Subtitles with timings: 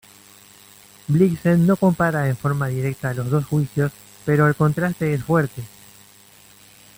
[1.15, 3.91] Blixen no compara en forma directa los dos juicios,
[4.25, 5.61] pero el contraste es fuerte.